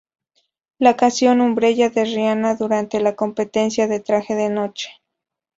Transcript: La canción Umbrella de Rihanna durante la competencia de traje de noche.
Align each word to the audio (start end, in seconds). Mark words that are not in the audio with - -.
La 0.79 0.95
canción 0.97 1.41
Umbrella 1.41 1.91
de 1.91 2.05
Rihanna 2.05 2.55
durante 2.55 2.99
la 3.01 3.15
competencia 3.15 3.85
de 3.87 3.99
traje 3.99 4.33
de 4.33 4.49
noche. 4.49 4.89